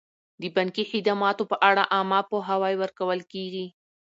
[0.41, 3.65] د بانکي خدماتو په اړه عامه پوهاوی ورکول کیږي.